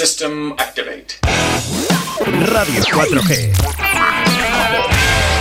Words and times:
System 0.00 0.52
activate. 0.52 1.18
Radio 2.46 2.82
4G. 2.84 3.52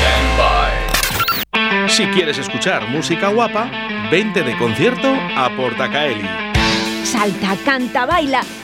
Stand 0.01 0.29
by. 0.37 1.87
Si 1.87 2.05
quieres 2.07 2.37
escuchar 2.39 2.89
música 2.89 3.29
guapa, 3.29 3.71
vente 4.11 4.43
de 4.43 4.57
concierto 4.57 5.07
a 5.37 5.49
Portacaeli. 5.55 6.27
Salta, 7.05 7.55
canta, 7.63 8.05
baila 8.05 8.43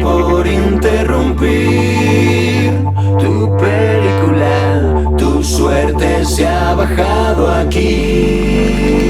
Por 0.00 0.46
interrumpir 0.46 2.72
tu 3.18 3.56
película. 3.56 5.16
Tu 5.16 5.42
suerte 5.44 6.24
se 6.24 6.46
ha 6.46 6.74
bajado 6.74 7.50
aquí. 7.50 9.09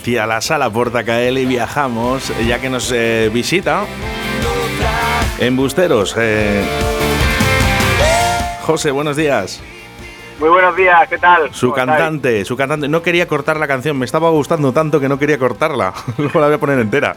Hacia 0.00 0.26
la 0.26 0.40
sala 0.40 0.70
Portacaeli 0.70 1.44
viajamos, 1.44 2.32
ya 2.46 2.58
que 2.58 2.70
nos 2.70 2.90
eh, 2.90 3.28
visita 3.30 3.84
Embusteros. 5.38 6.16
eh, 6.18 6.64
José, 8.62 8.92
buenos 8.92 9.16
días. 9.16 9.62
Muy 10.38 10.48
buenos 10.48 10.74
días, 10.74 11.06
¿qué 11.06 11.18
tal? 11.18 11.52
Su 11.52 11.70
cantante, 11.74 12.46
su 12.46 12.56
cantante. 12.56 12.88
No 12.88 13.02
quería 13.02 13.28
cortar 13.28 13.58
la 13.58 13.68
canción, 13.68 13.98
me 13.98 14.06
estaba 14.06 14.30
gustando 14.30 14.72
tanto 14.72 15.00
que 15.00 15.08
no 15.10 15.18
quería 15.18 15.36
cortarla. 15.36 15.92
Luego 16.16 16.40
la 16.40 16.46
voy 16.46 16.54
a 16.54 16.58
poner 16.58 16.78
entera. 16.78 17.16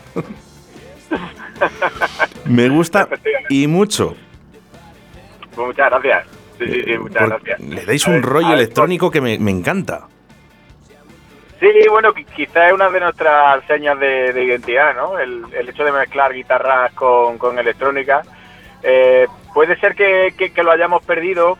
me 2.45 2.67
gusta 2.67 3.08
y 3.48 3.67
mucho. 3.67 4.14
Pues 5.56 5.67
muchas 5.67 5.89
gracias. 5.89 6.26
Sí, 6.59 6.66
sí, 6.66 6.81
sí, 6.86 6.98
muchas 6.98 7.30
gracias. 7.30 7.59
Le 7.61 7.86
dais 7.86 8.06
un 8.08 8.16
ver, 8.16 8.23
rollo 8.23 8.54
electrónico 8.54 9.09
que 9.09 9.22
me, 9.22 9.39
me 9.39 9.52
encanta. 9.52 10.08
Sí, 11.64 11.88
bueno, 11.89 12.14
qui- 12.14 12.25
quizás 12.25 12.67
es 12.67 12.73
una 12.73 12.89
de 12.89 13.00
nuestras 13.00 13.64
señas 13.67 13.97
de, 13.97 14.33
de 14.33 14.44
identidad, 14.44 14.94
¿no? 14.95 15.17
El, 15.17 15.45
hecho 15.70 15.86
de 15.86 15.94
mezclar 15.94 16.33
guitarras 16.33 16.92
con, 16.92 17.38
con 17.38 17.58
electrónica. 17.58 18.22
Eh, 18.81 19.28
puede 19.53 19.78
ser 19.78 19.95
que 19.95 20.52
lo 20.61 20.72
hayamos 20.72 21.05
perdido 21.05 21.58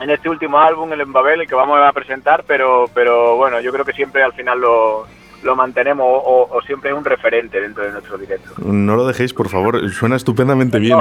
en 0.00 0.10
este 0.10 0.28
último 0.28 0.58
álbum, 0.58 0.92
el 0.92 1.02
Embabel, 1.02 1.42
el 1.42 1.46
que 1.46 1.54
vamos 1.54 1.78
a 1.80 1.92
presentar, 1.92 2.42
pero, 2.44 2.86
pero 2.92 3.36
bueno, 3.36 3.60
yo 3.60 3.70
creo 3.70 3.84
que 3.84 3.92
siempre 3.92 4.22
al 4.24 4.32
final 4.32 4.58
lo, 4.60 5.06
lo 5.42 5.56
mantenemos 5.56 6.06
o, 6.06 6.48
o 6.50 6.62
siempre 6.62 6.90
es 6.90 6.96
un 6.96 7.04
referente 7.04 7.60
dentro 7.60 7.82
de 7.84 7.92
nuestro 7.92 8.18
directo. 8.18 8.50
No 8.62 8.96
lo 8.96 9.06
dejéis, 9.06 9.32
por 9.32 9.48
favor. 9.48 9.88
Suena 9.90 10.16
estupendamente 10.16 10.78
bien. 10.78 10.98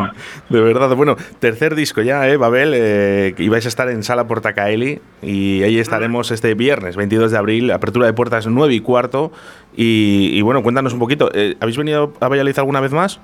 De 0.50 0.62
verdad. 0.62 0.96
Bueno, 0.96 1.16
tercer 1.40 1.76
disco 1.76 2.02
ya, 2.02 2.28
¿eh, 2.30 2.38
Babel? 2.38 2.72
Eh, 2.74 3.34
y 3.38 3.50
vais 3.50 3.66
a 3.66 3.68
estar 3.68 3.90
en 3.90 4.04
Sala 4.04 4.28
Portacaeli. 4.28 5.02
Y 5.22 5.64
ahí 5.64 5.78
estaremos 5.80 6.32
este 6.32 6.54
viernes, 6.54 6.96
22 6.96 7.32
de 7.32 7.38
abril. 7.38 7.72
Apertura 7.72 8.06
de 8.06 8.14
puertas 8.14 8.48
9 8.48 8.74
y 8.74 8.80
cuarto. 8.80 9.32
Y, 9.76 10.30
y 10.34 10.42
bueno, 10.42 10.64
cuéntanos 10.64 10.94
un 10.94 11.00
poquito. 11.00 11.30
eh, 11.34 11.56
¿Habéis 11.60 11.78
venido 11.78 12.14
a 12.22 12.28
Valladolid 12.30 12.58
alguna 12.60 12.80
vez 12.80 12.92
más? 12.94 13.20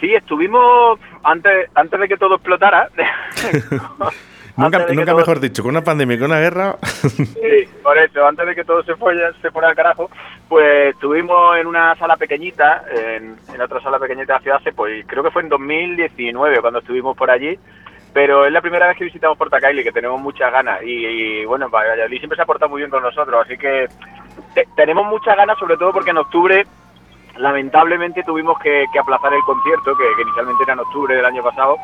Sí, 0.00 0.12
estuvimos 0.14 0.98
antes, 1.22 1.70
antes 1.74 2.00
de 2.00 2.08
que 2.08 2.16
todo 2.16 2.34
explotara. 2.34 2.88
Nunca, 4.56 4.78
todo- 5.12 5.18
mejor 5.18 5.40
dicho, 5.40 5.62
con 5.62 5.70
una 5.70 5.82
pandemia 5.84 6.16
y 6.16 6.18
con 6.18 6.30
una 6.30 6.40
guerra. 6.40 6.76
Sí, 6.82 7.68
por 7.82 7.96
eso, 7.98 8.26
antes 8.26 8.46
de 8.46 8.54
que 8.54 8.64
todo 8.64 8.82
se 8.82 8.94
fuera, 8.96 9.32
se 9.40 9.50
fuera 9.50 9.68
al 9.68 9.74
carajo, 9.74 10.10
pues 10.48 10.94
estuvimos 10.94 11.56
en 11.56 11.66
una 11.66 11.94
sala 11.96 12.16
pequeñita, 12.16 12.84
en, 12.94 13.36
en 13.54 13.60
otra 13.60 13.80
sala 13.80 13.98
pequeñita 13.98 14.34
de 14.34 14.38
la 14.38 14.42
ciudad, 14.42 14.58
hace, 14.58 14.72
pues 14.72 15.04
creo 15.06 15.22
que 15.22 15.30
fue 15.30 15.42
en 15.42 15.48
2019 15.48 16.60
cuando 16.60 16.80
estuvimos 16.80 17.16
por 17.16 17.30
allí, 17.30 17.58
pero 18.12 18.44
es 18.44 18.52
la 18.52 18.60
primera 18.60 18.88
vez 18.88 18.98
que 18.98 19.04
visitamos 19.04 19.38
Portacaili, 19.38 19.82
que 19.82 19.92
tenemos 19.92 20.20
muchas 20.20 20.52
ganas, 20.52 20.82
y, 20.82 21.06
y, 21.06 21.44
bueno, 21.46 21.70
Valladolid 21.70 22.18
siempre 22.18 22.36
se 22.36 22.42
ha 22.42 22.46
portado 22.46 22.68
muy 22.68 22.80
bien 22.82 22.90
con 22.90 23.02
nosotros, 23.02 23.42
así 23.46 23.56
que 23.56 23.88
te- 24.54 24.68
tenemos 24.76 25.06
muchas 25.06 25.34
ganas, 25.36 25.58
sobre 25.58 25.78
todo 25.78 25.92
porque 25.92 26.10
en 26.10 26.18
octubre 26.18 26.66
lamentablemente 27.38 28.22
tuvimos 28.24 28.58
que, 28.58 28.84
que 28.92 28.98
aplazar 28.98 29.32
el 29.32 29.40
concierto, 29.42 29.96
que, 29.96 30.04
que 30.16 30.22
inicialmente 30.22 30.62
era 30.64 30.74
en 30.74 30.80
octubre 30.80 31.16
del 31.16 31.24
año 31.24 31.42
pasado, 31.42 31.76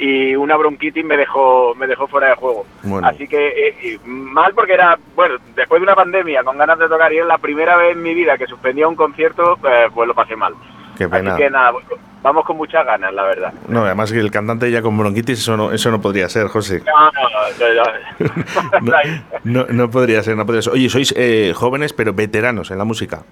y 0.00 0.34
una 0.34 0.56
bronquitis 0.56 1.04
me 1.04 1.18
dejó 1.18 1.74
me 1.74 1.86
dejó 1.86 2.06
fuera 2.08 2.28
de 2.28 2.34
juego. 2.34 2.64
Bueno. 2.82 3.06
Así 3.06 3.28
que 3.28 3.48
eh, 3.82 3.98
mal 4.04 4.54
porque 4.54 4.72
era, 4.72 4.98
bueno, 5.14 5.36
después 5.54 5.78
de 5.78 5.84
una 5.84 5.94
pandemia 5.94 6.42
con 6.42 6.56
ganas 6.56 6.78
de 6.78 6.88
tocar 6.88 7.12
y 7.12 7.18
es 7.18 7.26
la 7.26 7.36
primera 7.36 7.76
vez 7.76 7.92
en 7.92 8.02
mi 8.02 8.14
vida 8.14 8.38
que 8.38 8.46
suspendía 8.46 8.88
un 8.88 8.96
concierto, 8.96 9.58
eh, 9.68 9.88
pues 9.92 10.08
lo 10.08 10.14
pasé 10.14 10.36
mal. 10.36 10.54
Qué 10.96 11.06
pena. 11.06 11.34
Así 11.34 11.42
que 11.42 11.50
nada, 11.50 11.72
vamos 12.22 12.46
con 12.46 12.56
muchas 12.56 12.84
ganas, 12.86 13.12
la 13.12 13.24
verdad. 13.24 13.52
No, 13.68 13.84
además 13.84 14.10
que 14.10 14.20
el 14.20 14.30
cantante 14.30 14.70
ya 14.70 14.80
con 14.80 14.96
bronquitis, 14.96 15.38
eso 15.38 15.58
no, 15.58 15.70
eso 15.70 15.90
no 15.90 16.00
podría 16.00 16.30
ser, 16.30 16.48
José. 16.48 16.82
No, 16.86 17.10
no, 17.12 17.74
no, 17.74 18.80
no. 18.80 18.92
No, 19.44 19.64
no, 19.66 19.66
no 19.68 19.90
podría 19.90 20.22
ser, 20.22 20.34
no 20.34 20.46
podría 20.46 20.62
ser. 20.62 20.72
Oye, 20.72 20.88
sois 20.88 21.12
eh, 21.14 21.52
jóvenes 21.54 21.92
pero 21.92 22.14
veteranos 22.14 22.70
en 22.70 22.78
la 22.78 22.84
música. 22.84 23.22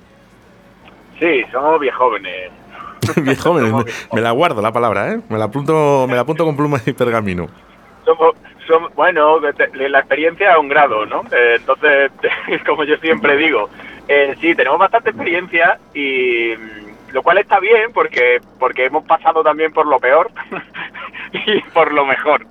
Sí, 1.19 1.45
somos 1.51 1.81
bien 1.81 1.95
jóvenes. 1.95 2.51
Jóvenes, 3.43 3.73
me, 3.73 3.85
me 4.13 4.21
la 4.21 4.31
guardo 4.33 4.61
la 4.63 4.73
palabra, 4.73 5.13
¿eh? 5.13 5.21
Me 5.29 5.39
la 5.39 5.45
apunto, 5.47 6.07
me 6.09 6.15
la 6.15 6.21
apunto 6.23 6.45
con 6.45 6.57
pluma 6.57 6.79
y 6.85 6.93
pergamino. 6.93 7.49
Somos, 8.05 8.35
somos- 8.67 8.95
bueno, 8.95 9.39
la 9.75 9.99
experiencia 9.99 10.55
a 10.55 10.59
un 10.59 10.69
grado, 10.69 11.05
¿no? 11.07 11.23
Eh, 11.33 11.57
entonces, 11.59 12.11
como 12.67 12.85
yo 12.85 12.97
siempre 12.99 13.37
digo, 13.37 13.69
eh, 14.09 14.35
sí, 14.41 14.55
tenemos 14.55 14.79
bastante 14.79 15.11
experiencia 15.11 15.79
y 15.95 16.53
mm, 16.57 17.13
lo 17.15 17.23
cual 17.23 17.39
está 17.39 17.59
bien 17.61 17.93
porque 17.93 18.39
porque 18.59 18.87
hemos 18.87 19.05
pasado 19.05 19.43
también 19.43 19.73
por 19.73 19.87
lo 19.87 19.99
peor 19.99 20.31
y 21.33 21.61
por 21.73 21.93
lo 21.93 22.05
mejor. 22.07 22.47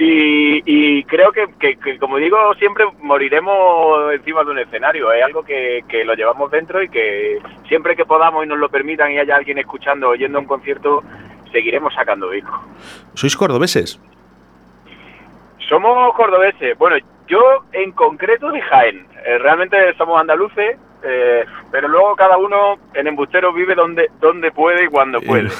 Y, 0.00 0.62
y 0.64 1.02
creo 1.04 1.32
que, 1.32 1.46
que- 1.58 1.76
que, 1.76 1.98
como 1.98 2.18
digo, 2.18 2.54
siempre 2.54 2.84
moriremos 3.00 4.12
encima 4.14 4.44
de 4.44 4.50
un 4.52 4.58
escenario. 4.60 5.10
Es 5.12 5.24
algo 5.24 5.42
que, 5.42 5.82
que 5.88 6.04
lo 6.04 6.14
llevamos 6.14 6.50
dentro 6.52 6.80
y 6.82 6.88
que 6.88 7.38
siempre 7.66 7.96
que 7.96 8.04
podamos 8.04 8.44
y 8.44 8.48
nos 8.48 8.58
lo 8.58 8.68
permitan 8.68 9.10
y 9.10 9.18
haya 9.18 9.34
alguien 9.34 9.58
escuchando, 9.58 10.10
oyendo 10.10 10.38
un 10.38 10.44
concierto, 10.46 11.02
seguiremos 11.50 11.92
sacando 11.94 12.30
discos. 12.30 12.60
¿Sois 13.14 13.36
cordobeses? 13.36 14.00
Somos 15.68 16.14
cordobeses. 16.14 16.78
Bueno, 16.78 16.96
yo 17.26 17.40
en 17.72 17.92
concreto 17.92 18.50
de 18.50 18.60
Jaén. 18.62 19.06
Eh, 19.26 19.38
realmente 19.38 19.76
somos 19.98 20.18
andaluces, 20.20 20.78
eh, 21.02 21.44
pero 21.70 21.86
luego 21.88 22.16
cada 22.16 22.36
uno 22.36 22.76
en 22.94 23.06
embustero 23.06 23.52
vive 23.52 23.74
donde 23.74 24.10
donde 24.20 24.50
puede 24.50 24.84
y 24.84 24.88
cuando 24.88 25.20
puede. 25.20 25.48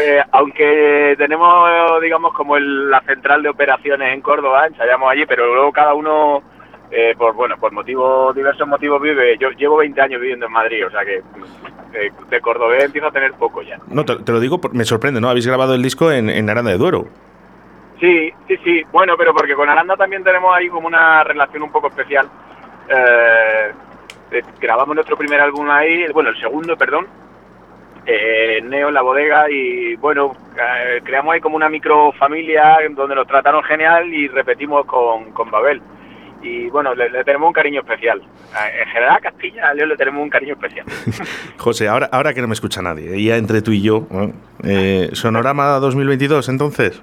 Eh, 0.00 0.22
aunque 0.32 1.14
tenemos, 1.18 2.00
digamos, 2.00 2.32
como 2.32 2.56
el- 2.56 2.88
la 2.90 3.00
central 3.00 3.42
de 3.42 3.48
operaciones 3.48 4.14
en 4.14 4.20
Córdoba, 4.20 4.66
ensayamos 4.66 5.10
allí, 5.10 5.24
pero 5.26 5.46
luego 5.52 5.72
cada 5.72 5.92
uno, 5.94 6.42
eh, 6.90 7.14
por 7.18 7.34
bueno, 7.34 7.56
por 7.58 7.72
motivos, 7.72 8.34
diversos 8.34 8.68
motivos 8.68 9.00
vive. 9.02 9.36
Yo 9.38 9.50
llevo 9.50 9.78
20 9.78 10.00
años 10.00 10.20
viviendo 10.20 10.46
en 10.46 10.52
Madrid, 10.52 10.86
o 10.86 10.90
sea 10.90 11.04
que 11.04 11.16
eh, 11.94 12.12
de 12.30 12.40
cordobés 12.40 12.84
empiezo 12.84 13.08
a 13.08 13.12
tener 13.12 13.32
poco 13.34 13.62
ya. 13.62 13.78
No, 13.88 14.04
te, 14.04 14.16
te 14.16 14.30
lo 14.32 14.38
digo, 14.40 14.60
me 14.72 14.84
sorprende, 14.84 15.20
¿no? 15.20 15.30
Habéis 15.30 15.46
grabado 15.46 15.74
el 15.74 15.82
disco 15.82 16.12
en, 16.12 16.30
en 16.30 16.48
Aranda 16.48 16.70
de 16.70 16.78
Duero. 16.78 17.06
Sí, 17.98 18.30
sí, 18.46 18.56
sí. 18.62 18.82
Bueno, 18.92 19.14
pero 19.18 19.34
porque 19.34 19.54
con 19.54 19.68
Aranda 19.68 19.96
también 19.96 20.22
tenemos 20.22 20.54
ahí 20.56 20.68
como 20.68 20.86
una 20.86 21.24
relación 21.24 21.62
un 21.64 21.72
poco 21.72 21.88
especial. 21.88 22.28
Eh, 22.88 23.72
grabamos 24.60 24.94
nuestro 24.94 25.16
primer 25.16 25.40
álbum 25.40 25.68
ahí, 25.70 26.06
bueno, 26.12 26.30
el 26.30 26.40
segundo, 26.40 26.76
perdón, 26.76 27.06
eh, 28.06 28.60
Neo 28.62 28.88
en 28.88 28.94
la 28.94 29.02
bodega 29.02 29.50
y 29.50 29.96
bueno, 29.96 30.34
eh, 30.56 31.00
creamos 31.04 31.34
ahí 31.34 31.40
como 31.40 31.56
una 31.56 31.68
microfamilia 31.68 32.78
donde 32.90 33.14
nos 33.14 33.26
trataron 33.26 33.62
genial 33.64 34.12
y 34.12 34.28
repetimos 34.28 34.86
con, 34.86 35.32
con 35.32 35.50
Babel. 35.50 35.82
y 36.42 36.68
bueno, 36.70 36.94
le, 36.94 37.10
tenemos 37.24 37.48
un 37.48 37.52
cariño 37.52 37.80
especial. 37.80 38.22
A- 38.54 38.70
En 38.70 38.86
general 38.88 39.16
a 39.16 39.20
Castilla 39.20 39.68
a 39.68 39.74
León 39.74 39.90
le 39.90 39.96
tenemos 39.96 40.22
un 40.22 40.30
cariño 40.30 40.54
especial. 40.54 40.86
José, 41.58 41.88
ahora, 41.88 42.08
ahora 42.12 42.32
que 42.32 42.40
no 42.40 42.48
me 42.48 42.54
escucha 42.54 42.80
nadie, 42.80 43.14
eh, 43.14 43.22
ya 43.22 43.36
entre 43.36 43.60
tú 43.60 43.72
y 43.72 43.82
yo. 43.82 44.06
Eh, 44.64 45.10
Sonorama 45.12 45.64
2022, 45.80 46.48
entonces. 46.48 47.02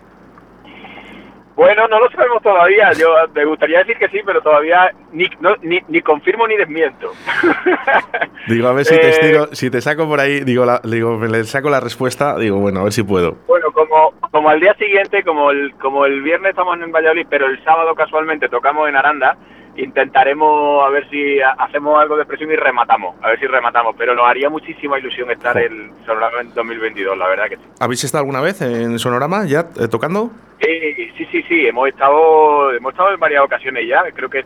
Bueno, 1.56 1.88
no 1.88 2.00
lo 2.02 2.10
sabemos 2.12 2.44
todavía. 2.44 2.92
Yo 2.94 3.08
me 3.34 3.46
gustaría 3.46 3.80
decir 3.80 3.98
que 3.98 4.10
sí, 4.10 4.20
pero 4.26 4.42
todavía 4.42 4.92
ni, 5.14 5.26
no- 5.40 5.56
ni, 5.62 5.80
ni 5.88 6.02
confirmo 6.02 6.46
ni 6.48 6.58
desmiento. 6.58 7.14
Digo, 8.48 8.68
a 8.68 8.74
ver 8.74 8.86
si 8.86 8.96
te, 9.00 9.08
Eh, 9.08 9.10
estiro- 9.12 9.48
si 9.56 9.70
te 9.70 9.82
saco 9.82 10.08
por 10.08 10.20
ahí, 10.20 10.42
digo, 10.42 10.66
la- 10.66 10.82
digo, 10.84 11.18
me 11.18 11.28
le 11.30 11.44
saco 11.46 11.70
la 11.70 11.80
respuesta, 11.80 12.38
digo, 12.38 12.58
bueno, 12.60 12.82
a 12.82 12.84
ver 12.84 12.94
si 12.94 13.04
puedo. 13.04 13.38
Bueno, 13.48 13.72
como, 13.72 14.14
como 14.32 14.50
al 14.50 14.60
día 14.60 14.74
siguiente, 14.76 15.24
como 15.24 15.52
el, 15.52 15.74
como 15.76 16.06
el 16.06 16.22
viernes 16.22 16.52
estamos 16.52 16.78
en 16.80 16.92
Valladolid, 16.92 17.28
pero 17.30 17.48
el 17.48 17.64
sábado 17.64 17.96
casualmente 17.96 18.50
tocamos 18.50 18.88
en 18.90 18.96
Aranda, 18.98 19.38
intentaremos 19.78 20.84
a 20.86 20.90
ver 20.90 21.10
si 21.10 21.40
ha- 21.42 21.52
hacemos 21.58 22.00
algo 22.02 22.18
de 22.18 22.26
presión 22.26 22.52
y 22.52 22.56
rematamos, 22.56 23.16
a 23.22 23.30
ver 23.30 23.40
si 23.40 23.48
rematamos, 23.48 23.96
pero 23.98 24.16
nos 24.16 24.26
haría 24.28 24.50
muchísima 24.50 25.00
ilusión 25.00 25.30
estar 25.32 25.58
en 25.58 25.92
Sonorama 26.06 26.42
en 26.42 26.54
2022, 26.54 27.18
la 27.18 27.28
verdad 27.28 27.46
que 27.50 27.58
sí. 27.58 27.64
¿Habéis 27.80 28.04
estado 28.04 28.22
alguna 28.22 28.42
vez 28.42 28.62
en 28.62 28.98
Sonorama 29.00 29.46
ya 29.46 29.68
eh, 29.80 29.88
tocando? 29.90 30.32
Sí, 30.62 31.12
sí, 31.18 31.28
sí, 31.32 31.44
sí, 31.48 31.68
hemos 31.68 31.88
estado, 31.90 32.72
hemos 32.74 32.92
estado 32.94 33.14
en 33.14 33.20
varias 33.20 33.44
ocasiones 33.44 33.88
ya, 33.88 34.04
creo 34.14 34.30
que 34.30 34.40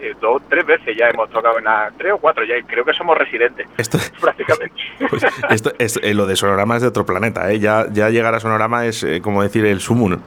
eh, 0.00 0.14
dos, 0.20 0.40
tres 0.48 0.64
veces 0.64 0.96
ya 0.96 1.08
hemos 1.10 1.28
tocado 1.30 1.58
en 1.58 1.64
la, 1.64 1.90
tres 1.98 2.12
o 2.12 2.18
cuatro 2.18 2.44
ya, 2.44 2.56
y 2.56 2.62
creo 2.62 2.84
que 2.84 2.92
somos 2.94 3.16
residentes, 3.18 3.66
Esto, 3.76 3.98
prácticamente. 4.20 4.74
pues, 5.10 5.24
esto 5.50 5.72
es, 5.78 5.98
eh, 6.02 6.14
lo 6.14 6.26
de 6.26 6.36
Sonorama 6.36 6.76
es 6.76 6.82
de 6.82 6.88
otro 6.88 7.04
planeta, 7.04 7.50
¿eh? 7.52 7.58
Ya, 7.58 7.86
ya 7.92 8.08
llegar 8.08 8.34
a 8.34 8.40
Sonorama 8.40 8.86
es 8.86 9.02
eh, 9.02 9.20
como 9.22 9.42
decir 9.42 9.64
el 9.66 9.80
sumun. 9.80 10.22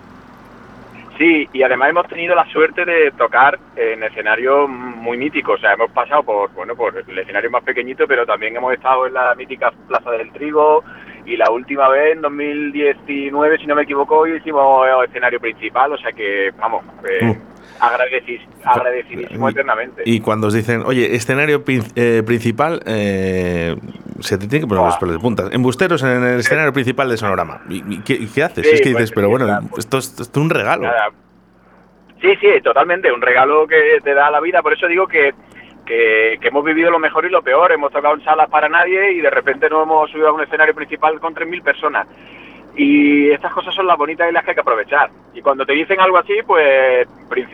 Sí, 1.24 1.48
y 1.54 1.64
además 1.64 1.92
hemos 1.92 2.06
tenido 2.10 2.36
la 2.36 2.46
suerte 2.52 2.84
de 2.84 3.10
tocar 3.12 3.58
en 3.78 4.04
escenarios 4.04 4.68
muy 4.68 5.18
míticos. 5.18 5.58
O 5.58 5.62
sea, 5.62 5.72
hemos 5.72 5.90
pasado 5.92 6.22
por, 6.22 6.52
bueno, 6.52 6.75
por 6.75 6.98
el 6.98 7.18
escenario 7.18 7.50
más 7.50 7.64
pequeñito, 7.64 8.06
pero 8.10 8.25
también 8.25 8.58
hemos 8.58 8.74
estado 8.74 9.08
en 9.08 9.14
la 9.14 9.34
mítica 9.34 9.72
Plaza 9.88 10.12
del 10.12 10.34
Trigo. 10.34 10.84
Y 11.25 11.38
la 11.38 11.50
última 11.50 11.88
vez, 11.88 12.18
en 12.18 12.24
2019, 12.24 13.58
si 13.58 13.68
no 13.68 13.75
me 13.75 13.84
equivoco, 13.84 14.28
hicimos 14.28 14.86
escenario 15.08 15.40
principal. 15.40 15.94
O 15.94 15.98
sea 15.98 16.12
que, 16.12 16.52
vamos, 16.60 16.84
eh, 17.10 17.26
Uh. 17.26 17.53
Agradecis- 17.80 18.45
agradecidísimo 18.63 19.50
Y- 19.50 19.51
eternamente. 19.51 20.04
Y 20.06 20.19
cuando 20.19 20.48
os 20.48 20.54
dicen, 20.54 20.83
oye, 20.86 21.15
escenario 21.15 21.63
eh, 21.95 22.24
principal, 22.25 22.81
eh, 22.86 23.75
se 24.19 24.38
te 24.38 24.48
tiene 24.48 24.65
que 24.65 24.68
poner 24.69 24.83
los 24.86 24.98
pelos 24.98 25.15
de 25.15 25.19
punta. 25.21 25.44
Embusteros 25.51 26.01
en 26.04 26.24
el 26.24 26.39
escenario 26.39 26.71
principal 26.74 27.10
de 27.10 27.18
Sonorama. 27.18 27.62
¿Y, 27.69 27.95
y 27.95 28.00
qué, 28.01 28.13
y 28.13 28.27
qué 28.27 28.44
haces? 28.44 28.65
Sí, 28.68 28.75
es 28.75 28.81
que 28.81 28.92
pues, 28.92 29.04
dices, 29.04 29.12
pero 29.15 29.30
bueno, 29.30 29.48
esto 29.77 29.98
es, 29.98 30.10
esto 30.19 30.39
es 30.39 30.44
un 30.44 30.50
regalo. 30.50 30.83
Nada. 30.83 31.10
Sí, 32.21 32.30
sí, 32.39 32.48
totalmente. 32.63 33.12
Un 33.12 33.21
regalo 33.21 33.68
que 33.68 34.00
te 34.04 34.13
da 34.13 34.31
la 34.31 34.39
vida. 34.39 34.62
Por 34.62 34.71
eso 34.74 34.88
digo 34.88 35.07
que, 35.07 35.33
que, 35.86 36.38
que 36.39 36.48
hemos 36.48 36.63
vivido 36.63 36.89
lo 36.89 37.00
mejor 37.00 37.25
y 37.25 37.30
lo 37.30 37.42
peor. 37.42 37.71
Hemos 37.74 37.92
tocado 37.92 38.16
en 38.16 38.24
salas 38.24 38.50
para 38.50 38.69
nadie 38.69 39.12
y 39.12 39.19
de 39.21 39.30
repente 39.30 39.69
nos 39.69 39.83
hemos 39.83 40.09
subido 40.09 40.30
a 40.30 40.33
un 40.33 40.42
escenario 40.42 40.74
principal 40.74 41.19
con 41.19 41.36
3.000 41.36 41.62
personas. 41.63 42.07
Y 42.75 43.30
estas 43.30 43.54
cosas 43.54 43.75
son 43.75 43.86
las 43.86 43.98
bonitas 44.00 44.28
y 44.28 44.34
las 44.34 44.44
que 44.44 44.50
hay 44.52 44.56
que 44.56 44.62
aprovechar. 44.62 45.12
Y 45.36 45.42
cuando 45.42 45.64
te 45.64 45.74
dicen 45.74 46.00
algo 46.00 46.18
así, 46.18 46.34
pues 46.48 47.08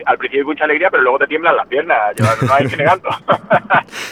al 0.06 0.16
principio 0.16 0.40
hay 0.42 0.46
mucha 0.46 0.64
alegría, 0.64 0.88
pero 0.90 1.02
luego 1.02 1.18
te 1.18 1.26
tiemblan 1.26 1.56
las 1.56 1.66
piernas. 1.66 1.98
Yo 2.16 2.24
no 2.46 2.54
hay 2.54 2.66
que 2.66 2.76
negarlo. 2.78 3.10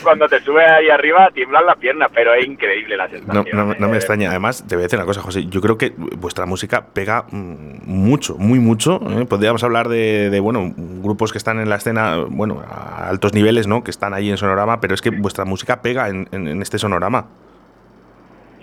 cuando 0.02 0.28
te 0.28 0.40
subes 0.40 0.66
ahí 0.68 0.90
arriba, 0.90 1.30
tiemblan 1.32 1.64
las 1.64 1.76
piernas, 1.78 2.10
pero 2.14 2.34
es 2.34 2.46
increíble 2.46 2.94
la 2.96 3.08
sensación. 3.08 3.46
no- 3.56 3.74
no 3.74 3.88
me 3.88 3.94
Eh, 3.94 3.96
extraña. 3.96 4.28
Además, 4.30 4.62
te 4.68 4.74
voy 4.76 4.82
a 4.82 4.84
decir 4.84 4.98
una 4.98 5.06
cosa, 5.06 5.22
José. 5.22 5.46
Yo 5.46 5.62
creo 5.62 5.78
que 5.78 5.94
vuestra 5.96 6.44
música 6.44 6.84
pega 6.92 7.24
mm, 7.30 7.86
mucho, 7.86 8.36
muy 8.36 8.58
mucho. 8.58 9.00
¿eh? 9.10 9.24
Podríamos 9.26 9.64
hablar 9.64 9.88
de, 9.88 10.28
de, 10.28 10.40
bueno, 10.40 10.72
grupos 10.76 11.32
que 11.32 11.38
están 11.38 11.58
en 11.58 11.70
la 11.70 11.76
escena, 11.76 12.16
bueno, 12.28 12.62
a 12.70 13.08
altos 13.08 13.32
niveles, 13.32 13.66
¿no? 13.66 13.82
Que 13.82 13.90
están 13.90 14.12
ahí 14.12 14.28
en 14.30 14.36
Sonorama, 14.36 14.80
pero 14.80 14.92
es 14.94 15.00
que 15.00 15.08
vuestra 15.10 15.46
música 15.46 15.80
pega 15.80 16.08
en, 16.10 16.28
en- 16.32 16.48
en 16.48 16.60
este 16.60 16.78
Sonorama. 16.78 17.28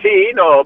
Sí, 0.01 0.27
no, 0.35 0.61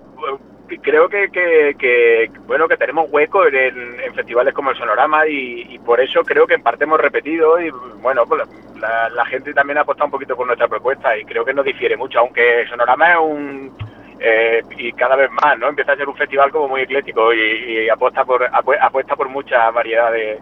creo 0.77 1.09
que, 1.09 1.29
que, 1.29 1.75
que, 1.77 2.29
bueno 2.45 2.67
que 2.67 2.77
tenemos 2.77 3.07
hueco 3.11 3.45
en, 3.47 3.99
en 3.99 4.13
festivales 4.13 4.53
como 4.53 4.71
el 4.71 4.77
Sonorama 4.77 5.27
y, 5.27 5.65
y 5.69 5.79
por 5.79 5.99
eso 5.99 6.23
creo 6.23 6.45
que 6.47 6.53
en 6.55 6.61
parte 6.63 6.83
hemos 6.83 6.99
repetido 7.01 7.59
y 7.59 7.69
bueno, 8.01 8.25
pues 8.27 8.43
la, 8.79 9.09
la 9.09 9.25
gente 9.25 9.53
también 9.53 9.77
ha 9.77 9.81
apostado 9.81 10.05
un 10.05 10.11
poquito 10.11 10.35
por 10.35 10.45
nuestra 10.47 10.67
propuesta 10.67 11.17
y 11.17 11.25
creo 11.25 11.43
que 11.43 11.53
no 11.53 11.63
difiere 11.63 11.97
mucho, 11.97 12.19
aunque 12.19 12.65
Sonorama 12.69 13.11
es 13.13 13.17
un 13.19 13.77
eh, 14.21 14.61
y 14.77 14.91
cada 14.93 15.15
vez 15.15 15.29
más, 15.31 15.57
¿no? 15.57 15.69
Empieza 15.69 15.93
a 15.93 15.97
ser 15.97 16.07
un 16.09 16.15
festival 16.15 16.51
como 16.51 16.67
muy 16.67 16.81
ecléctico 16.81 17.33
y, 17.33 17.39
y 17.85 17.89
apuesta 17.89 18.25
por 18.25 18.41
apu- 18.51 18.77
apuesta 18.81 19.15
por 19.15 19.29
mucha 19.29 19.71
variedad 19.71 20.11
de, 20.11 20.37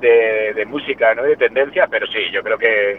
de, 0.00 0.54
de 0.54 0.64
música, 0.66 1.14
¿no? 1.14 1.26
Y 1.26 1.30
de 1.30 1.36
tendencias, 1.36 1.86
pero 1.90 2.06
sí, 2.06 2.30
yo 2.32 2.42
creo 2.42 2.56
que 2.58 2.98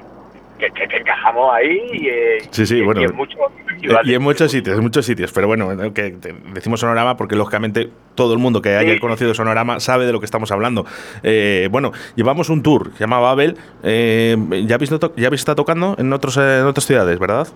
que, 0.60 0.70
que- 0.72 0.88
que 0.88 0.98
encajamos 0.98 1.52
ahí 1.56 1.76
y, 1.92 2.54
Sí, 2.54 2.68
sí, 2.68 2.78
y- 2.78 2.82
bueno. 2.84 3.02
y 3.02 3.06
en 3.06 3.16
muchos 3.16 3.40
festivales. 3.82 4.12
Y 4.12 4.16
en 4.16 4.22
muchos 4.22 4.52
sitios, 4.52 4.78
en 4.78 4.84
muchos 4.84 5.06
sitios. 5.06 5.32
Pero 5.32 5.48
bueno, 5.48 5.70
que 5.94 6.16
decimos 6.54 6.80
Sonorama 6.80 7.18
porque 7.18 7.36
lógicamente 7.36 7.90
todo 8.16 8.34
el 8.34 8.40
mundo 8.40 8.62
que 8.62 8.76
haya 8.76 8.94
Sí. 8.94 9.00
conocido 9.00 9.34
Sonorama 9.34 9.80
sabe 9.80 10.06
de 10.06 10.14
lo 10.14 10.20
que 10.20 10.26
estamos 10.26 10.52
hablando. 10.52 10.86
Eh, 11.24 11.68
bueno, 11.72 11.92
llevamos 12.16 12.50
un 12.50 12.62
tour, 12.64 12.92
se 12.94 13.00
llama 13.00 13.20
Babel. 13.20 13.58
Eh, 13.84 14.36
¿ya, 14.66 14.76
habéis, 14.76 14.92
¿Ya 15.16 15.28
habéis 15.28 15.42
estado 15.42 15.56
tocando 15.56 15.96
en, 15.98 16.12
otros, 16.14 16.38
en 16.38 16.66
otras 16.66 16.86
ciudades, 16.86 17.18
verdad? 17.20 17.48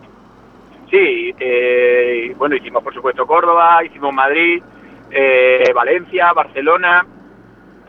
Sí, 0.92 1.33
eh, 1.39 2.33
bueno, 2.38 2.56
hicimos 2.56 2.83
por 2.83 2.94
supuesto 2.94 3.25
Córdoba, 3.25 3.83
hicimos 3.83 4.13
Madrid, 4.13 4.62
eh, 5.12 5.71
Valencia, 5.74 6.31
Barcelona 6.33 7.06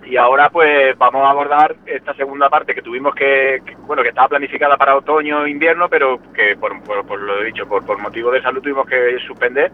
y 0.07 0.17
ahora 0.17 0.51
pues 0.51 0.97
vamos 0.97 1.23
a 1.23 1.31
abordar 1.31 1.75
esta 1.85 2.15
segunda 2.15 2.49
parte 2.49 2.75
que 2.75 2.83
tuvimos 2.83 3.15
que, 3.15 3.61
bueno, 3.87 4.03
que 4.03 4.11
estaba 4.11 4.29
planificada 4.29 4.77
para 4.77 4.97
otoño 4.97 5.47
invierno, 5.47 5.89
pero 5.89 6.21
que 6.33 6.57
por, 6.57 6.81
por, 6.85 7.05
por 7.07 7.21
lo 7.21 7.43
dicho, 7.43 7.67
por, 7.67 7.85
por 7.85 7.99
motivo 7.99 8.31
de 8.31 8.43
salud 8.43 8.63
tuvimos 8.63 8.87
que 8.87 9.19
suspender 9.27 9.73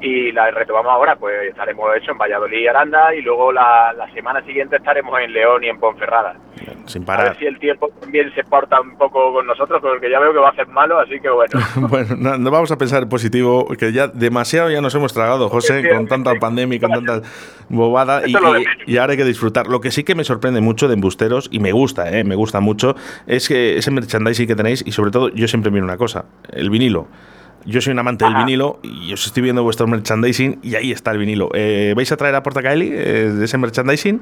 y 0.00 0.32
la 0.32 0.50
retomamos 0.50 0.92
ahora, 0.92 1.16
pues 1.16 1.48
estaremos 1.50 1.94
eso 1.96 2.12
en 2.12 2.18
Valladolid 2.18 2.58
y 2.58 2.66
Aranda 2.66 3.14
y 3.14 3.22
luego 3.22 3.52
la, 3.52 3.92
la 3.92 4.10
semana 4.12 4.42
siguiente 4.44 4.76
estaremos 4.76 5.18
en 5.20 5.32
León 5.32 5.64
y 5.64 5.68
en 5.68 5.78
Ponferrada. 5.78 6.36
Sin 6.86 7.02
A 7.02 7.06
parar. 7.06 7.28
ver 7.28 7.38
si 7.38 7.46
el 7.46 7.58
tiempo 7.58 7.88
también 8.00 8.32
se 8.34 8.42
porta 8.44 8.80
un 8.80 8.96
poco 8.96 9.32
con 9.32 9.46
nosotros, 9.46 9.80
porque 9.80 10.10
ya 10.10 10.18
veo 10.18 10.32
que 10.32 10.38
va 10.38 10.48
a 10.50 10.54
ser 10.54 10.66
malo, 10.68 10.98
así 10.98 11.20
que 11.20 11.28
bueno. 11.30 11.58
Bueno, 11.76 12.16
no, 12.18 12.38
no 12.38 12.50
vamos 12.50 12.70
a 12.72 12.78
pensar 12.78 13.02
en 13.02 13.08
positivo, 13.08 13.68
que 13.78 13.92
ya 13.92 14.08
demasiado 14.08 14.70
ya 14.70 14.80
nos 14.80 14.94
hemos 14.94 15.12
tragado, 15.12 15.48
José, 15.48 15.88
con 15.88 16.06
tanta 16.06 16.34
pandemia 16.34 16.76
y 16.76 16.80
con 16.80 16.90
tanta 16.90 17.22
bobada, 17.68 18.22
y, 18.26 18.34
y 18.86 18.96
ahora 18.96 19.12
hay 19.12 19.16
que 19.18 19.24
disfrutar. 19.24 19.66
Lo 19.66 19.80
que 19.80 19.90
sí 19.90 20.04
que 20.04 20.14
me 20.14 20.24
sorprende 20.24 20.60
mucho 20.60 20.88
de 20.88 20.94
embusteros, 20.94 21.48
y 21.52 21.60
me 21.60 21.72
gusta, 21.72 22.10
eh, 22.10 22.24
me 22.24 22.34
gusta 22.34 22.60
mucho, 22.60 22.94
es 23.26 23.48
que 23.48 23.76
ese 23.76 23.90
merchandising 23.90 24.46
que 24.46 24.56
tenéis, 24.56 24.82
y 24.86 24.92
sobre 24.92 25.10
todo 25.10 25.28
yo 25.30 25.46
siempre 25.48 25.70
miro 25.70 25.84
una 25.84 25.96
cosa, 25.96 26.24
el 26.52 26.70
vinilo. 26.70 27.06
Yo 27.64 27.80
soy 27.80 27.92
un 27.92 27.98
amante 27.98 28.24
del 28.24 28.34
vinilo 28.34 28.78
y 28.82 29.12
os 29.12 29.26
estoy 29.26 29.42
viendo 29.42 29.62
vuestro 29.62 29.86
merchandising 29.86 30.60
y 30.62 30.74
ahí 30.74 30.92
está 30.92 31.10
el 31.10 31.18
vinilo. 31.18 31.50
Eh, 31.54 31.92
¿Vais 31.94 32.10
a 32.12 32.16
traer 32.16 32.34
a 32.34 32.42
Portacaeli 32.42 32.90
eh, 32.92 33.30
de 33.30 33.44
ese 33.44 33.58
merchandising? 33.58 34.20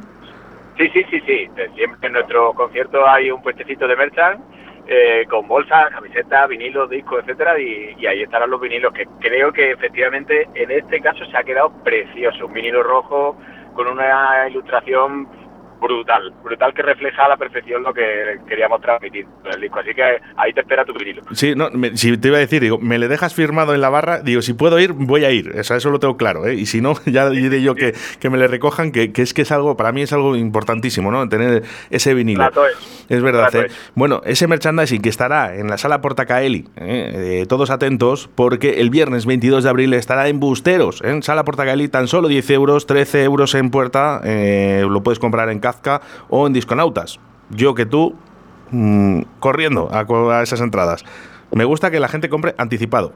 Sí, 0.76 0.88
sí, 0.92 1.04
sí, 1.10 1.20
sí. 1.26 1.49
Siempre 1.75 2.06
en 2.08 2.12
nuestro 2.14 2.52
concierto 2.54 3.06
hay 3.08 3.30
un 3.30 3.42
puestecito 3.42 3.87
de 3.87 3.96
merchan 3.96 4.42
eh, 4.88 5.26
con 5.28 5.46
bolsas, 5.49 5.90
camisetas, 5.90 6.49
vinilos, 6.49 6.90
discos, 6.90 7.20
etcétera, 7.20 7.58
y, 7.58 7.94
y 7.99 8.06
ahí 8.06 8.22
estarán 8.22 8.50
los 8.50 8.60
vinilos 8.60 8.92
que 8.92 9.06
creo 9.20 9.52
que 9.52 9.72
efectivamente 9.72 10.49
en 10.54 10.70
este 10.70 11.00
caso 11.00 11.25
se 11.26 11.37
ha 11.37 11.44
quedado 11.44 11.70
precioso. 11.82 12.46
Un 12.46 12.52
vinilo 12.52 12.82
rojo 12.82 13.37
con 13.75 13.87
una 13.87 14.49
ilustración 14.49 15.28
brutal, 15.80 16.33
brutal 16.42 16.73
que 16.75 16.83
refleja 16.83 17.25
a 17.25 17.28
la 17.28 17.37
perfección 17.37 17.83
lo 17.83 17.92
que 17.92 18.02
queríamos 18.49 18.80
transmitir 18.80 19.26
con 19.42 19.52
el 19.52 19.61
disco. 19.61 19.78
Así 19.80 19.95
que 19.95 20.02
ahí 20.37 20.52
te 20.52 20.61
espera 20.61 20.85
tu 20.85 20.92
vinilo. 20.95 21.23
Sí, 21.33 21.54
no, 21.54 21.71
me- 21.71 21.97
si 21.97 22.16
te 22.18 22.28
iba 22.28 22.37
a 22.38 22.40
decir, 22.40 22.62
digo, 22.62 22.78
me 22.78 22.99
le 22.99 23.09
dejas 23.09 23.35
firmado 23.35 23.75
en 23.75 23.80
la 23.80 23.88
barra, 23.90 24.21
digo, 24.21 24.42
si 24.42 24.54
puedo 24.54 24.78
ir, 24.80 24.92
voy 24.92 25.25
a 25.25 25.30
ir. 25.30 25.52
O 25.59 25.64
sea, 25.64 25.76
eso 25.76 25.90
lo 25.90 25.99
tengo 26.00 26.16
claro, 26.16 26.47
¿eh? 26.47 26.54
Y 26.54 26.66
si 26.66 26.80
no, 26.80 26.95
ya 27.06 27.28
diré 27.30 27.62
yo 27.62 27.75
que, 27.75 27.95
que 28.21 28.30
me 28.30 28.38
le 28.38 28.49
recojan, 28.49 28.92
que, 28.92 29.12
que 29.12 29.23
es 29.23 29.35
que 29.35 29.42
es 29.42 29.52
algo, 29.52 29.76
para 29.76 29.92
mí 29.92 30.02
es 30.02 30.12
algo 30.12 30.37
importantísimo, 30.37 31.11
¿no? 31.11 31.28
Tener 31.28 31.62
ese 31.90 32.14
vinilo. 32.14 32.45
Es. 32.49 33.06
Es 33.09 33.23
verdad, 33.23 33.54
¿eh? 33.54 33.66
es. 33.66 33.90
Bueno, 33.95 34.21
ese 34.25 34.47
merchandising 34.49 35.00
que 35.02 35.09
estará 35.09 35.54
en 35.54 35.68
la 35.68 35.78
sala 35.78 36.00
Portacaeli, 36.00 36.66
¿eh? 36.76 37.40
Eh, 37.42 37.47
todos 37.49 37.71
atentos, 37.71 38.28
porque 38.35 38.80
el 38.80 38.90
viernes 38.90 39.26
22 39.26 39.62
de 39.64 39.71
abril 39.71 39.95
estará 39.95 40.28
en 40.28 40.40
Busteros, 40.40 41.02
en 41.04 41.23
sala 41.23 41.45
Portacaeli, 41.45 41.88
tan 41.88 42.09
solo 42.09 42.28
10 42.28 42.50
euros, 42.50 42.87
13 42.87 43.23
euros 43.25 43.54
en 43.54 43.71
puerta, 43.71 44.21
lo 44.25 45.02
puedes 45.02 45.18
comprar 45.18 45.49
en 45.50 45.61
Kafka 45.66 46.00
o 46.28 46.46
en 46.46 46.52
Disconautas. 46.52 47.18
Yo 47.50 47.75
que 47.75 47.87
tú, 47.87 48.14
mm, 48.70 49.23
corriendo 49.40 49.88
a, 49.92 50.42
esas 50.42 50.61
entradas. 50.61 51.04
Me 51.52 51.64
gusta 51.64 51.90
que 51.90 52.00
la 52.00 52.08
gente 52.08 52.28
compre 52.28 52.54
anticipado. 52.58 53.12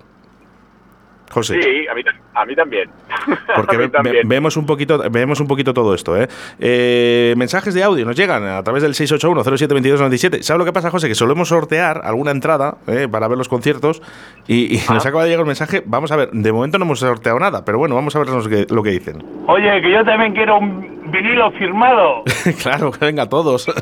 José. 1.33 1.63
Sí, 1.63 1.87
a 1.87 1.95
mí, 1.95 2.03
ta- 2.03 2.11
a 2.35 2.45
mí 2.45 2.57
también. 2.57 2.91
Porque 3.55 3.79
mí 3.79 3.87
ve- 4.03 4.23
vemos 4.25 4.57
un 4.57 4.67
poquito 4.67 4.99
vemos 5.13 5.39
un 5.39 5.47
poquito 5.47 5.73
todo 5.73 5.95
esto, 5.95 6.21
¿eh? 6.21 6.27
Eh, 6.59 7.35
mensajes 7.37 7.73
de 7.73 7.85
audio 7.85 8.05
nos 8.05 8.17
llegan 8.17 8.43
a 8.45 8.61
través 8.65 8.83
del 8.83 8.95
681-072297. 8.95 10.43
¿Sabes 10.43 10.59
lo 10.59 10.65
que 10.65 10.73
pasa, 10.73 10.91
José? 10.91 11.07
Que 11.07 11.15
solemos 11.15 11.47
sortear 11.49 12.01
alguna 12.05 12.33
entrada 12.33 12.79
¿eh? 12.89 13.07
para 13.09 13.29
ver 13.29 13.39
los 13.39 13.49
conciertos 13.49 14.03
y, 14.49 14.75
y 14.77 14.81
nos 14.93 15.07
acaba 15.07 15.23
de 15.23 15.29
llegar 15.31 15.43
un 15.43 15.49
mensaje. 15.49 15.85
Vamos 15.87 16.11
a 16.11 16.17
ver, 16.17 16.31
de 16.33 16.53
momento 16.53 16.79
no 16.79 16.85
hemos 16.85 16.99
sorteado 16.99 17.39
nada, 17.39 17.65
pero 17.65 17.79
bueno, 17.79 17.95
vamos 17.95 18.17
a 18.17 18.19
ver 18.19 18.29
lo 18.29 18.43
que, 18.49 18.67
lo 18.69 18.83
que 18.83 18.91
dicen. 18.91 19.23
Oye, 19.47 19.81
que 19.83 19.93
yo 19.93 20.05
también 20.05 20.33
quiero 20.33 20.59
un 20.59 21.00
vinilo 21.11 21.51
firmado. 21.53 22.25
claro, 22.63 22.91
que 22.91 23.05
venga 23.05 23.29
todos. 23.29 23.67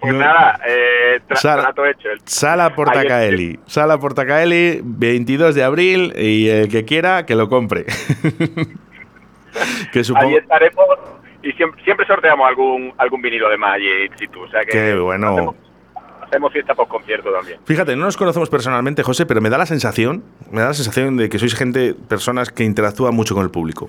Pues 0.00 0.14
nada, 0.14 0.58
eh, 0.66 1.20
tra- 1.28 1.36
Sala- 1.36 1.62
trato 1.62 1.86
hecho. 1.86 2.08
Sala 2.24 2.74
Portacaeli. 2.74 3.60
Sala 3.66 3.98
Portacaeli, 3.98 4.80
22 4.82 5.54
de 5.54 5.62
abril. 5.62 6.12
Y 6.16 6.48
el 6.48 6.68
que 6.68 6.84
quiera, 6.84 7.24
que 7.24 7.36
lo 7.36 7.48
compre. 7.48 7.86
que 9.92 10.02
supongo. 10.02 10.26
Ahí 10.28 10.34
estaremos 10.36 10.84
y 11.42 11.52
siempre, 11.52 11.82
siempre 11.84 12.06
sorteamos 12.06 12.48
algún 12.48 12.92
algún 12.98 13.22
vinilo 13.22 13.48
de 13.48 13.58
más 13.58 13.74
allí 13.74 13.86
in 14.10 14.18
situ. 14.18 14.40
O 14.42 14.48
sea 14.48 14.62
que 14.64 14.72
Qué 14.72 14.94
bueno. 14.96 15.32
Hacemos, 15.34 15.54
hacemos 16.22 16.52
fiesta 16.52 16.74
post 16.74 16.90
concierto 16.90 17.30
también. 17.32 17.60
Fíjate, 17.64 17.94
no 17.94 18.04
nos 18.04 18.16
conocemos 18.16 18.50
personalmente, 18.50 19.04
José, 19.04 19.24
pero 19.26 19.40
me 19.40 19.50
da 19.50 19.58
la 19.58 19.66
sensación, 19.66 20.24
me 20.50 20.62
da 20.62 20.68
la 20.68 20.74
sensación 20.74 21.16
de 21.16 21.28
que 21.28 21.38
sois 21.38 21.54
gente, 21.54 21.94
personas 21.94 22.50
que 22.50 22.64
interactúan 22.64 23.14
mucho 23.14 23.34
con 23.36 23.44
el 23.44 23.50
público. 23.50 23.88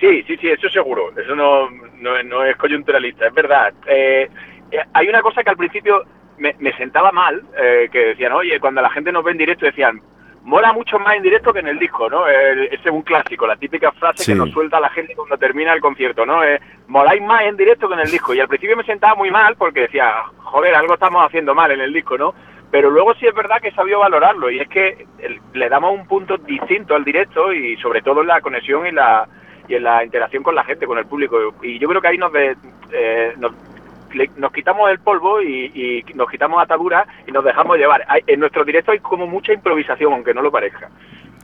Sí, 0.00 0.22
sí, 0.26 0.36
sí, 0.38 0.48
eso 0.48 0.68
seguro. 0.70 1.10
Eso 1.16 1.34
no, 1.36 1.68
no, 1.98 2.22
no 2.22 2.44
es 2.44 2.56
coyunturalista, 2.56 3.26
es 3.26 3.34
verdad. 3.34 3.72
Eh, 3.86 4.28
eh, 4.70 4.78
hay 4.94 5.08
una 5.08 5.20
cosa 5.20 5.42
que 5.44 5.50
al 5.50 5.56
principio 5.56 6.04
me, 6.38 6.54
me 6.58 6.72
sentaba 6.76 7.12
mal, 7.12 7.42
eh, 7.58 7.88
que 7.92 7.98
decían, 8.06 8.32
oye, 8.32 8.58
cuando 8.58 8.80
la 8.80 8.90
gente 8.90 9.12
nos 9.12 9.22
ve 9.22 9.32
en 9.32 9.38
directo 9.38 9.66
decían, 9.66 10.00
mola 10.42 10.72
mucho 10.72 10.98
más 10.98 11.16
en 11.16 11.22
directo 11.22 11.52
que 11.52 11.58
en 11.58 11.68
el 11.68 11.78
disco, 11.78 12.08
¿no? 12.08 12.26
Ese 12.26 12.74
es 12.82 12.86
un 12.90 13.02
clásico, 13.02 13.46
la 13.46 13.56
típica 13.56 13.92
frase 13.92 14.24
Sí. 14.24 14.32
que 14.32 14.38
nos 14.38 14.50
suelta 14.50 14.80
la 14.80 14.88
gente 14.88 15.14
cuando 15.14 15.36
termina 15.36 15.74
el 15.74 15.80
concierto, 15.82 16.24
¿no? 16.24 16.42
Eh, 16.42 16.58
moláis 16.88 17.20
más 17.22 17.42
en 17.42 17.58
directo 17.58 17.86
que 17.86 17.94
en 17.94 18.00
el 18.00 18.10
disco. 18.10 18.32
Y 18.32 18.40
al 18.40 18.48
principio 18.48 18.76
me 18.78 18.84
sentaba 18.84 19.14
muy 19.16 19.30
mal 19.30 19.56
porque 19.56 19.80
decía, 19.82 20.10
joder, 20.38 20.74
algo 20.74 20.94
estamos 20.94 21.22
haciendo 21.26 21.54
mal 21.54 21.70
en 21.72 21.80
el 21.82 21.92
disco, 21.92 22.16
¿no? 22.16 22.34
Pero 22.70 22.88
luego 22.88 23.12
sí 23.16 23.26
es 23.26 23.34
verdad 23.34 23.60
que 23.60 23.68
he 23.68 23.74
sabido 23.74 23.98
valorarlo 23.98 24.48
y 24.50 24.60
es 24.60 24.68
que 24.68 25.04
le 25.52 25.68
damos 25.68 25.92
un 25.92 26.06
punto 26.06 26.38
distinto 26.38 26.94
al 26.94 27.04
directo 27.04 27.52
y 27.52 27.76
sobre 27.76 28.00
todo 28.00 28.22
en 28.22 28.28
la 28.28 28.40
conexión 28.40 28.86
y 28.86 28.92
la 28.92 29.28
y 29.70 29.76
en 29.76 29.84
la 29.84 30.04
interacción 30.04 30.42
con 30.42 30.54
la 30.54 30.64
gente, 30.64 30.86
con 30.86 30.98
el 30.98 31.06
público. 31.06 31.54
Y 31.62 31.78
yo 31.78 31.88
creo 31.88 32.00
que 32.02 32.08
ahí 32.08 32.18
nos, 32.18 32.32
eh, 32.34 33.34
nos, 33.38 34.52
quitamos 34.52 34.90
el 34.90 34.98
polvo 34.98 35.40
y, 35.40 36.04
nos 36.14 36.28
quitamos 36.28 36.60
ataduras 36.60 37.06
y 37.26 37.30
nos 37.30 37.44
dejamos 37.44 37.78
llevar. 37.78 38.04
En 38.26 38.40
nuestro 38.40 38.64
directo 38.64 38.90
hay 38.90 38.98
como 38.98 39.28
mucha 39.28 39.52
improvisación, 39.52 40.12
aunque 40.12 40.34
no 40.34 40.42
lo 40.42 40.50
parezca. 40.50 40.90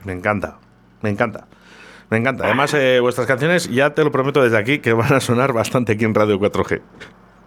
Me 0.05 0.13
encanta, 0.13 0.59
me 1.03 1.11
encanta. 1.11 1.47
Me 2.11 2.19
encanta. 2.19 2.45
Además, 2.45 2.73
eh, 2.75 3.01
vuestras 3.01 3.27
canciones, 3.27 3.69
ya 3.69 3.91
te 3.91 4.05
lo 4.05 4.13
prometo 4.13 4.43
desde 4.43 4.59
aquí, 4.59 4.79
que 4.79 4.93
van 4.93 5.13
a 5.13 5.21
sonar 5.21 5.53
bastante 5.53 5.93
aquí 5.93 6.05
en 6.05 6.15
Radio 6.15 6.39
4G. 6.39 6.81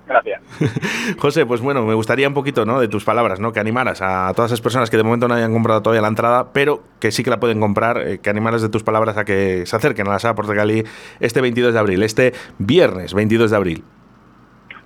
Gracias. 0.10 0.42
José, 1.20 1.46
pues 1.46 1.62
bueno, 1.62 1.86
me 1.86 1.94
gustaría 1.94 2.28
un 2.28 2.34
poquito 2.34 2.66
¿no? 2.66 2.80
de 2.80 2.88
tus 2.88 3.06
palabras, 3.06 3.40
¿no? 3.40 3.54
que 3.54 3.60
animaras 3.60 4.02
a 4.02 4.34
todas 4.36 4.52
esas 4.52 4.62
personas 4.62 4.90
que 4.90 4.98
de 4.98 5.04
momento 5.04 5.28
no 5.28 5.36
hayan 5.36 5.54
comprado 5.54 5.84
todavía 5.84 6.02
la 6.02 6.08
entrada, 6.08 6.52
pero 6.52 6.82
que 7.00 7.12
sí 7.12 7.24
que 7.24 7.30
la 7.30 7.40
pueden 7.40 7.60
comprar, 7.60 8.00
eh, 8.00 8.20
que 8.20 8.30
animaras 8.32 8.64
de 8.64 8.70
tus 8.70 8.84
palabras 8.84 9.18
a 9.18 9.24
que 9.24 9.68
se 9.68 9.76
acerquen 9.76 10.08
a 10.08 10.12
la 10.12 10.20
sala 10.20 10.34
Portugalí 10.34 10.84
este 11.20 11.42
22 11.42 11.74
de 11.74 11.80
abril, 11.80 12.02
este 12.02 12.34
viernes 12.58 13.14
22 13.14 13.52
de 13.52 13.58
abril. 13.58 13.84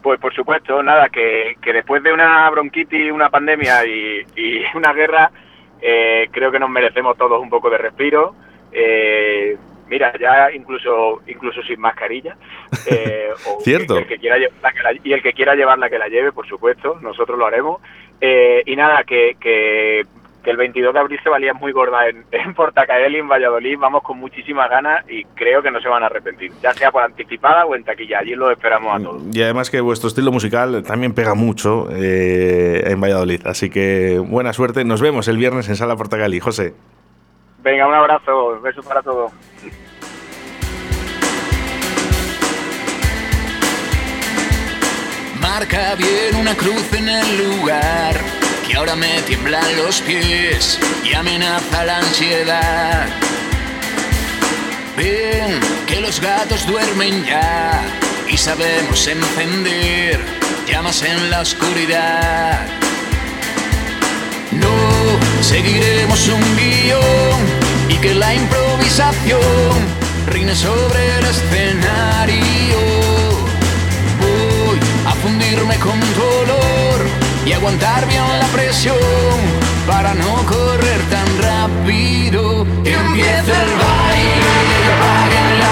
Pues 0.02 0.20
por 0.20 0.34
supuesto, 0.36 0.84
nada, 0.84 1.08
que, 1.08 1.56
que 1.62 1.72
después 1.72 2.04
de 2.04 2.12
una 2.12 2.50
bronquitis, 2.50 3.10
una 3.10 3.30
pandemia 3.30 3.86
y, 3.86 4.26
y 4.36 4.62
una 4.76 4.92
guerra, 4.92 5.32
eh, 5.82 6.28
creo 6.32 6.52
que 6.52 6.60
nos 6.60 6.70
merecemos 6.70 7.18
todos 7.18 7.42
un 7.42 7.50
poco 7.50 7.70
de 7.70 7.78
respiro. 7.78 8.36
Eh, 8.74 9.56
mira, 9.94 10.12
ya 10.20 10.52
incluso 10.52 11.22
incluso 11.28 11.62
sin 11.62 11.80
mascarilla. 11.80 12.36
eh, 12.88 13.30
o 13.48 13.62
Cierto. 13.62 13.96
Y 13.96 14.00
el, 14.00 14.08
que 14.08 14.18
quiera 14.18 14.38
llevarla, 14.38 14.72
que 14.72 14.82
la, 14.82 14.92
y 15.04 15.14
el 15.14 15.22
que 15.22 15.34
quiera 15.34 15.56
llevarla 15.56 15.90
que 15.90 16.00
la 16.00 16.08
lleve, 16.08 16.32
por 16.32 16.48
supuesto, 16.48 16.98
nosotros 17.02 17.38
lo 17.38 17.46
haremos. 17.46 17.82
Eh, 18.20 18.64
y 18.66 18.76
nada, 18.76 19.04
que, 19.04 19.36
que, 19.40 20.04
que 20.44 20.50
el 20.50 20.58
22 20.58 20.94
de 20.94 21.00
abril 21.00 21.20
se 21.22 21.30
valía 21.30 21.54
muy 21.54 21.72
gorda 21.72 22.08
en, 22.08 22.26
en 22.32 22.56
Portacaeli, 22.56 23.20
en 23.20 23.28
Valladolid. 23.28 23.78
Vamos 23.78 24.02
con 24.02 24.18
muchísimas 24.18 24.68
ganas 24.68 25.06
y 25.08 25.26
creo 25.36 25.62
que 25.62 25.70
no 25.70 25.80
se 25.80 25.90
van 25.90 26.02
a 26.02 26.08
arrepentir, 26.08 26.52
ya 26.60 26.74
sea 26.74 26.92
por 26.92 27.04
anticipada 27.04 27.66
o 27.66 27.76
en 27.76 27.84
taquilla. 27.84 28.20
Allí 28.20 28.34
los 28.34 28.52
esperamos 28.52 29.00
a 29.00 29.04
todos. 29.04 29.24
Y 29.32 29.44
además 29.44 29.70
que 29.70 29.80
vuestro 29.80 30.08
estilo 30.08 30.32
musical 30.32 30.82
también 30.82 31.14
pega 31.14 31.36
mucho 31.36 31.88
eh, 31.92 32.84
en 32.88 33.00
Valladolid, 33.00 33.46
así 33.46 33.70
que 33.70 34.18
buena 34.18 34.54
suerte. 34.54 34.84
Nos 34.86 35.02
vemos 35.04 35.28
el 35.28 35.38
viernes 35.38 35.70
en 35.70 35.76
Sala 35.76 35.96
Portugalí. 35.96 36.40
José. 36.40 36.74
Venga, 37.64 37.88
un 37.88 37.94
abrazo, 37.94 38.56
un 38.56 38.62
beso 38.62 38.84
para 38.84 39.02
todos. 39.02 39.32
Marca 45.44 45.96
bien 45.96 46.38
una 46.38 46.56
cruz 46.56 46.86
en 46.94 47.10
el 47.10 47.38
lugar 47.38 48.16
que 48.66 48.76
ahora 48.78 48.96
me 48.96 49.22
tiemblan 49.24 49.76
los 49.76 50.00
pies 50.00 50.80
y 51.04 51.14
amenaza 51.14 51.84
la 51.84 51.98
ansiedad. 51.98 53.06
Ven 54.96 55.60
que 55.86 56.00
los 56.00 56.22
gatos 56.22 56.66
duermen 56.66 57.26
ya 57.26 57.82
y 58.30 58.38
sabemos 58.38 59.06
encender 59.06 60.22
llamas 60.66 61.04
en 61.04 61.30
la 61.30 61.42
oscuridad. 61.42 62.66
No 64.54 65.44
seguiremos 65.44 66.30
un 66.30 66.56
guion 66.56 67.42
y 67.90 67.96
que 67.96 68.14
la 68.16 68.34
improvisación 68.34 69.42
reine 70.26 70.56
sobre 70.56 71.18
el 71.18 71.26
escenario. 71.26 72.93
Fundirme 75.74 75.80
con 75.80 76.00
dolor 76.14 77.08
y 77.46 77.52
aguantar 77.52 78.08
bien 78.08 78.24
la 78.40 78.48
presión 78.48 78.96
para 79.88 80.14
no 80.14 80.36
correr 80.46 81.02
tan 81.10 81.28
rápido. 81.42 82.66
Que 82.84 82.94
empiece 82.94 83.52
el 83.52 83.72
baile 83.82 84.64
apaguen 84.94 85.63